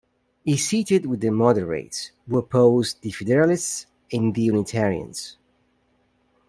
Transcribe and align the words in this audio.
He 0.43 0.57
seated 0.57 1.05
with 1.05 1.19
the 1.21 1.29
Moderates, 1.29 2.09
who 2.27 2.39
opposed 2.39 3.03
the 3.03 3.11
Federalists 3.11 3.85
and 4.11 4.33
the 4.33 4.41
Unitarians. 4.41 5.37